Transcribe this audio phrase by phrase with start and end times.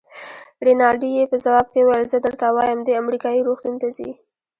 [0.65, 4.11] رینالډي یې په ځواب کې وویل: زه درته وایم، دی امریکایي روغتون ته ځي.